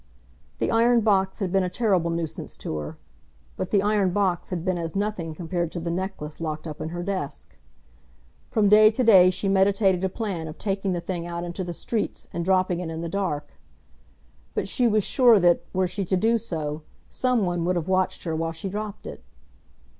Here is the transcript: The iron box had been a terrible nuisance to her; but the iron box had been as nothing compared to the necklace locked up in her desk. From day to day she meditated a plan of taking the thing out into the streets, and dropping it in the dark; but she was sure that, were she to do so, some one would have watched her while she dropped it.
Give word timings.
The 0.57 0.71
iron 0.71 1.01
box 1.01 1.37
had 1.37 1.51
been 1.51 1.61
a 1.61 1.69
terrible 1.69 2.09
nuisance 2.09 2.55
to 2.57 2.75
her; 2.77 2.97
but 3.55 3.69
the 3.69 3.83
iron 3.83 4.09
box 4.09 4.49
had 4.49 4.65
been 4.65 4.79
as 4.79 4.95
nothing 4.95 5.35
compared 5.35 5.71
to 5.73 5.79
the 5.79 5.91
necklace 5.91 6.41
locked 6.41 6.65
up 6.67 6.81
in 6.81 6.89
her 6.89 7.03
desk. 7.03 7.55
From 8.49 8.67
day 8.67 8.89
to 8.89 9.03
day 9.03 9.29
she 9.29 9.47
meditated 9.47 10.03
a 10.03 10.09
plan 10.09 10.47
of 10.47 10.57
taking 10.57 10.93
the 10.93 11.01
thing 11.01 11.27
out 11.27 11.43
into 11.43 11.63
the 11.63 11.71
streets, 11.71 12.27
and 12.33 12.43
dropping 12.43 12.79
it 12.79 12.89
in 12.89 13.01
the 13.01 13.09
dark; 13.09 13.51
but 14.55 14.67
she 14.67 14.87
was 14.87 15.03
sure 15.03 15.39
that, 15.39 15.61
were 15.71 15.85
she 15.87 16.03
to 16.05 16.17
do 16.17 16.39
so, 16.39 16.81
some 17.07 17.45
one 17.45 17.63
would 17.63 17.75
have 17.75 17.87
watched 17.87 18.23
her 18.23 18.35
while 18.35 18.53
she 18.53 18.69
dropped 18.69 19.05
it. 19.05 19.23